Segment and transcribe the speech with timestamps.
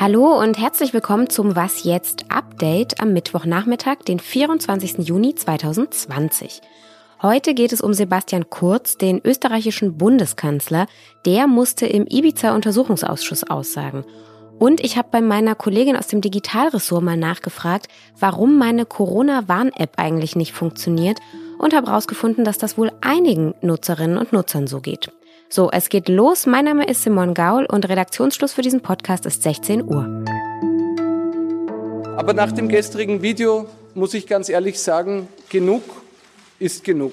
[0.00, 4.98] Hallo und herzlich willkommen zum Was jetzt Update am Mittwochnachmittag, den 24.
[4.98, 6.60] Juni 2020.
[7.22, 10.86] Heute geht es um Sebastian Kurz, den österreichischen Bundeskanzler.
[11.26, 14.04] Der musste im Ibiza-Untersuchungsausschuss aussagen.
[14.58, 20.36] Und ich habe bei meiner Kollegin aus dem Digitalressort mal nachgefragt, warum meine Corona-Warn-App eigentlich
[20.36, 21.18] nicht funktioniert
[21.58, 25.12] und habe herausgefunden, dass das wohl einigen Nutzerinnen und Nutzern so geht.
[25.48, 26.46] So, es geht los.
[26.46, 30.24] Mein Name ist Simon Gaul und Redaktionsschluss für diesen Podcast ist 16 Uhr.
[32.16, 35.82] Aber nach dem gestrigen Video muss ich ganz ehrlich sagen, genug
[36.58, 37.12] ist genug.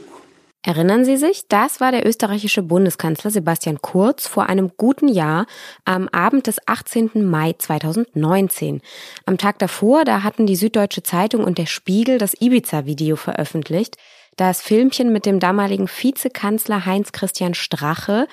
[0.67, 5.45] Erinnern Sie sich, das war der österreichische Bundeskanzler Sebastian Kurz vor einem guten Jahr
[5.85, 7.11] am Abend des 18.
[7.23, 8.81] Mai 2019.
[9.27, 13.97] Am Tag davor, da hatten die Süddeutsche Zeitung und der Spiegel das Ibiza-Video veröffentlicht,
[14.35, 18.27] das Filmchen mit dem damaligen Vizekanzler Heinz Christian Strache,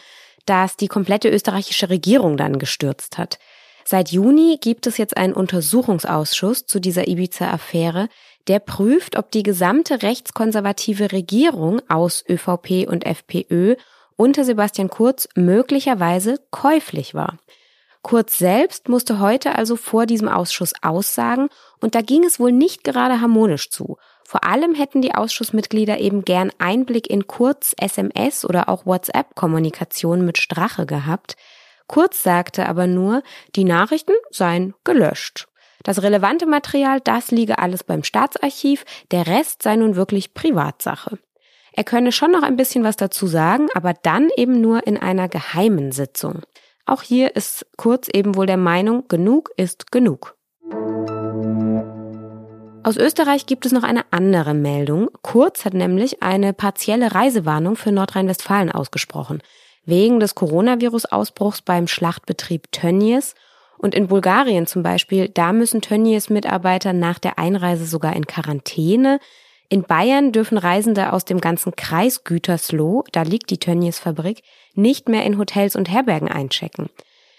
[0.46, 3.38] das die komplette österreichische Regierung dann gestürzt hat.
[3.84, 8.08] Seit Juni gibt es jetzt einen Untersuchungsausschuss zu dieser Ibiza-Affäre,
[8.48, 13.76] der prüft, ob die gesamte rechtskonservative Regierung aus ÖVP und FPÖ
[14.16, 17.38] unter Sebastian Kurz möglicherweise käuflich war.
[18.02, 21.48] Kurz selbst musste heute also vor diesem Ausschuss aussagen
[21.80, 23.96] und da ging es wohl nicht gerade harmonisch zu.
[24.32, 30.38] Vor allem hätten die Ausschussmitglieder eben gern Einblick in Kurz SMS oder auch WhatsApp-Kommunikation mit
[30.38, 31.36] Strache gehabt.
[31.86, 33.22] Kurz sagte aber nur,
[33.56, 35.48] die Nachrichten seien gelöscht.
[35.82, 41.18] Das relevante Material, das liege alles beim Staatsarchiv, der Rest sei nun wirklich Privatsache.
[41.74, 45.28] Er könne schon noch ein bisschen was dazu sagen, aber dann eben nur in einer
[45.28, 46.40] geheimen Sitzung.
[46.86, 50.38] Auch hier ist Kurz eben wohl der Meinung, genug ist genug.
[52.84, 55.08] Aus Österreich gibt es noch eine andere Meldung.
[55.22, 59.40] Kurz hat nämlich eine partielle Reisewarnung für Nordrhein-Westfalen ausgesprochen.
[59.84, 63.36] Wegen des Coronavirus-Ausbruchs beim Schlachtbetrieb Tönnies
[63.78, 69.20] und in Bulgarien zum Beispiel, da müssen Tönnies-Mitarbeiter nach der Einreise sogar in Quarantäne.
[69.68, 74.42] In Bayern dürfen Reisende aus dem ganzen Kreis Gütersloh, da liegt die Tönnies-Fabrik,
[74.74, 76.90] nicht mehr in Hotels und Herbergen einchecken.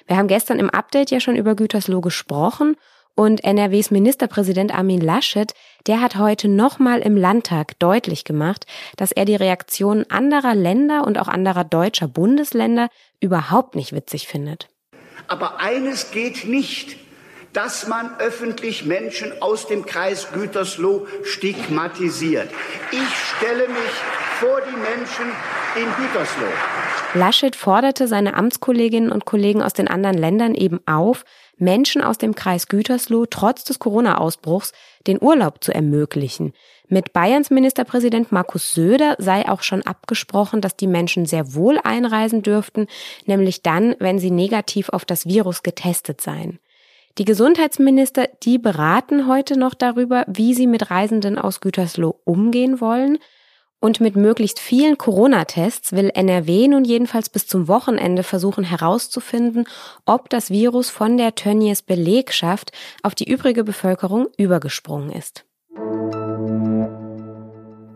[0.07, 2.77] Wir haben gestern im Update ja schon über Gütersloh gesprochen
[3.15, 5.53] und NRWs Ministerpräsident Armin Laschet,
[5.87, 8.65] der hat heute nochmal im Landtag deutlich gemacht,
[8.97, 14.67] dass er die Reaktionen anderer Länder und auch anderer deutscher Bundesländer überhaupt nicht witzig findet.
[15.27, 16.97] Aber eines geht nicht,
[17.53, 22.49] dass man öffentlich Menschen aus dem Kreis Gütersloh stigmatisiert.
[22.91, 23.93] Ich stelle mich
[24.39, 25.25] vor die Menschen
[25.75, 26.82] in Gütersloh.
[27.13, 31.25] Laschet forderte seine Amtskolleginnen und Kollegen aus den anderen Ländern eben auf,
[31.57, 34.73] Menschen aus dem Kreis Gütersloh trotz des Corona-Ausbruchs
[35.05, 36.53] den Urlaub zu ermöglichen.
[36.87, 42.41] Mit Bayerns Ministerpräsident Markus Söder sei auch schon abgesprochen, dass die Menschen sehr wohl einreisen
[42.41, 42.87] dürften,
[43.25, 46.59] nämlich dann, wenn sie negativ auf das Virus getestet seien.
[47.19, 53.19] Die Gesundheitsminister, die beraten heute noch darüber, wie sie mit Reisenden aus Gütersloh umgehen wollen.
[53.83, 59.67] Und mit möglichst vielen Corona-Tests will NRW nun jedenfalls bis zum Wochenende versuchen herauszufinden,
[60.05, 62.71] ob das Virus von der Tönnies Belegschaft
[63.01, 65.43] auf die übrige Bevölkerung übergesprungen ist.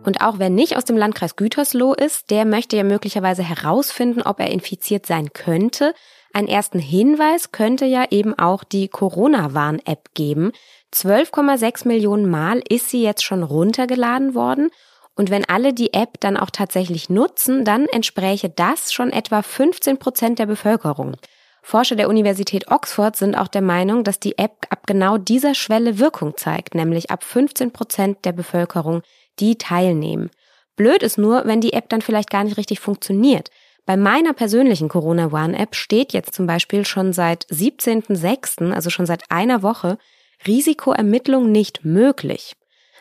[0.04, 4.42] Und auch wer nicht aus dem Landkreis Gütersloh ist, der möchte ja möglicherweise herausfinden, ob
[4.42, 5.94] er infiziert sein könnte.
[6.34, 10.52] Einen ersten Hinweis könnte ja eben auch die Corona-Warn-App geben.
[10.94, 14.70] 12,6 Millionen Mal ist sie jetzt schon runtergeladen worden
[15.18, 19.98] und wenn alle die App dann auch tatsächlich nutzen, dann entspräche das schon etwa 15
[19.98, 21.18] Prozent der Bevölkerung.
[21.64, 26.00] Forscher der Universität Oxford sind auch der Meinung, dass die App ab genau dieser Schwelle
[26.00, 29.02] Wirkung zeigt, nämlich ab 15 Prozent der Bevölkerung,
[29.40, 30.30] die teilnehmen.
[30.76, 33.50] Blöd ist nur, wenn die App dann vielleicht gar nicht richtig funktioniert.
[33.88, 39.08] Bei meiner persönlichen Corona One App steht jetzt zum Beispiel schon seit 17.06., also schon
[39.08, 39.98] seit einer Woche,
[40.46, 42.56] Risikoermittlung nicht möglich.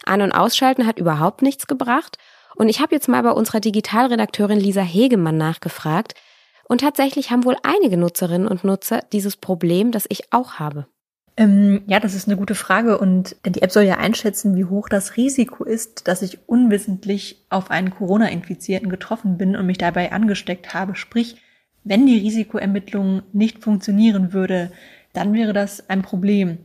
[0.06, 2.18] An- und Ausschalten hat überhaupt nichts gebracht.
[2.56, 6.14] Und ich habe jetzt mal bei unserer Digitalredakteurin Lisa Hegemann nachgefragt.
[6.68, 10.86] Und tatsächlich haben wohl einige Nutzerinnen und Nutzer dieses Problem, das ich auch habe.
[11.36, 12.98] Ähm, ja, das ist eine gute Frage.
[12.98, 17.70] Und die App soll ja einschätzen, wie hoch das Risiko ist, dass ich unwissentlich auf
[17.70, 20.96] einen Corona-Infizierten getroffen bin und mich dabei angesteckt habe.
[20.96, 21.36] Sprich,
[21.84, 24.72] wenn die Risikoermittlung nicht funktionieren würde,
[25.16, 26.58] dann wäre das ein Problem.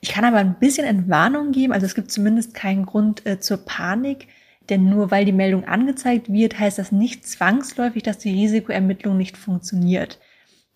[0.00, 3.58] Ich kann aber ein bisschen Entwarnung geben, also es gibt zumindest keinen Grund äh, zur
[3.58, 4.28] Panik,
[4.68, 9.36] denn nur weil die Meldung angezeigt wird, heißt das nicht zwangsläufig, dass die Risikoermittlung nicht
[9.36, 10.18] funktioniert.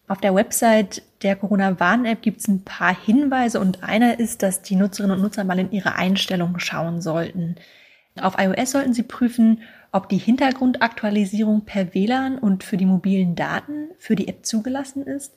[0.09, 4.75] Auf der Website der Corona-Warn-App gibt es ein paar Hinweise und einer ist, dass die
[4.75, 7.55] Nutzerinnen und Nutzer mal in ihre Einstellungen schauen sollten.
[8.21, 9.63] Auf iOS sollten sie prüfen,
[9.93, 15.35] ob die Hintergrundaktualisierung per WLAN und für die mobilen Daten für die App zugelassen ist.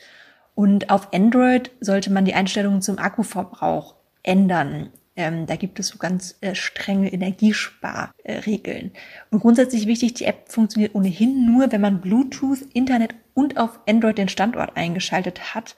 [0.55, 4.89] Und auf Android sollte man die Einstellungen zum Akkuverbrauch ändern.
[5.15, 8.91] Ähm, da gibt es so ganz äh, strenge Energiesparregeln.
[9.29, 14.17] und grundsätzlich wichtig, die App funktioniert ohnehin nur, wenn man Bluetooth, Internet und auf Android
[14.17, 15.75] den Standort eingeschaltet hat.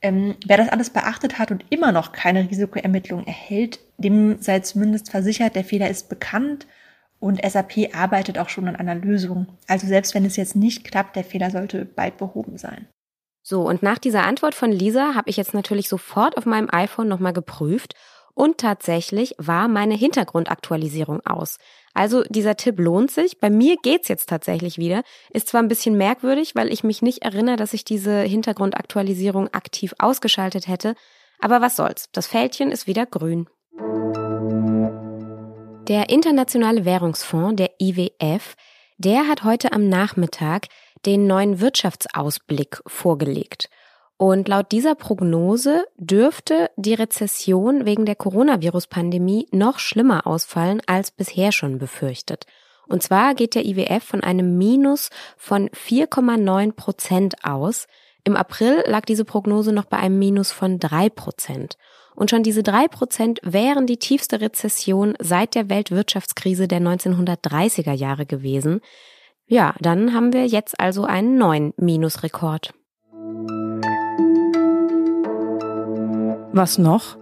[0.00, 5.10] Ähm, wer das alles beachtet hat und immer noch keine Risikoermittlung erhält, dem sei zumindest
[5.10, 6.66] versichert, der Fehler ist bekannt
[7.18, 9.46] und SAP arbeitet auch schon an einer Lösung.
[9.68, 12.86] Also selbst wenn es jetzt nicht klappt, der Fehler sollte bald behoben sein.
[13.42, 17.08] So, und nach dieser Antwort von Lisa habe ich jetzt natürlich sofort auf meinem iPhone
[17.08, 17.94] nochmal geprüft
[18.34, 21.58] und tatsächlich war meine Hintergrundaktualisierung aus.
[21.92, 23.40] Also dieser Tipp lohnt sich.
[23.40, 25.02] Bei mir geht's jetzt tatsächlich wieder.
[25.30, 29.92] Ist zwar ein bisschen merkwürdig, weil ich mich nicht erinnere, dass ich diese Hintergrundaktualisierung aktiv
[29.98, 30.94] ausgeschaltet hätte,
[31.40, 32.08] aber was soll's.
[32.12, 33.48] Das Fältchen ist wieder grün.
[35.88, 38.54] Der Internationale Währungsfonds, der IWF,
[38.98, 40.68] der hat heute am Nachmittag
[41.06, 43.68] den neuen Wirtschaftsausblick vorgelegt.
[44.16, 51.50] Und laut dieser Prognose dürfte die Rezession wegen der Coronavirus-Pandemie noch schlimmer ausfallen als bisher
[51.50, 52.46] schon befürchtet.
[52.86, 57.86] Und zwar geht der IWF von einem Minus von 4,9 Prozent aus.
[58.22, 61.76] Im April lag diese Prognose noch bei einem Minus von 3 Prozent.
[62.14, 68.26] Und schon diese 3 Prozent wären die tiefste Rezession seit der Weltwirtschaftskrise der 1930er Jahre
[68.26, 68.80] gewesen.
[69.52, 72.72] Ja, dann haben wir jetzt also einen neuen Minusrekord.
[76.54, 77.18] Was noch?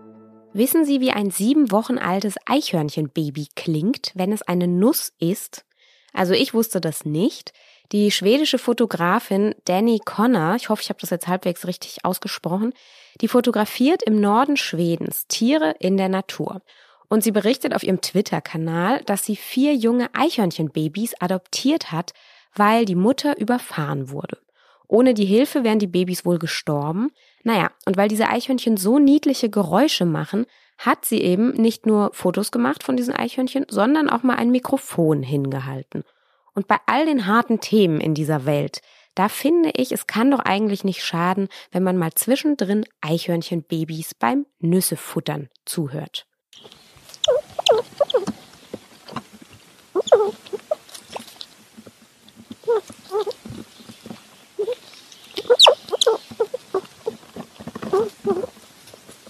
[0.53, 5.65] Wissen Sie, wie ein sieben Wochen altes Eichhörnchenbaby klingt, wenn es eine Nuss ist?
[6.13, 7.53] Also ich wusste das nicht.
[7.91, 12.75] Die schwedische Fotografin Danny Connor, ich hoffe, ich habe das jetzt halbwegs richtig ausgesprochen,
[13.21, 16.63] die fotografiert im Norden Schwedens Tiere in der Natur.
[17.11, 22.13] Und sie berichtet auf ihrem Twitter-Kanal, dass sie vier junge Eichhörnchenbabys adoptiert hat,
[22.55, 24.39] weil die Mutter überfahren wurde.
[24.87, 27.11] Ohne die Hilfe wären die Babys wohl gestorben.
[27.43, 30.47] Naja, und weil diese Eichhörnchen so niedliche Geräusche machen,
[30.79, 35.23] hat sie eben nicht nur Fotos gemacht von diesen Eichhörnchen, sondern auch mal ein Mikrofon
[35.23, 36.05] hingehalten.
[36.55, 38.83] Und bei all den harten Themen in dieser Welt,
[39.17, 44.47] da finde ich, es kann doch eigentlich nicht schaden, wenn man mal zwischendrin Eichhörnchenbabys beim
[44.61, 46.30] Nüssefuttern zuhört.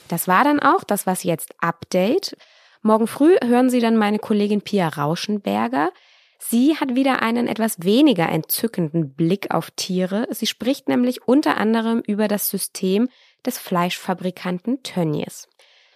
[0.09, 2.37] Das war dann auch das, was jetzt Update.
[2.83, 5.93] Morgen früh hören Sie dann meine Kollegin Pia Rauschenberger.
[6.39, 10.27] Sie hat wieder einen etwas weniger entzückenden Blick auf Tiere.
[10.31, 13.09] Sie spricht nämlich unter anderem über das System
[13.47, 15.50] des Fleischfabrikanten Tönnies.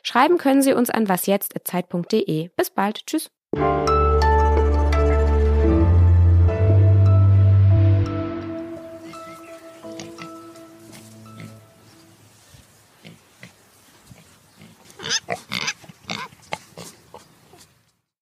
[0.07, 2.51] Schreiben können Sie uns an wasjetzt.zeit.de.
[2.57, 3.07] Bis bald.
[3.07, 3.31] Tschüss.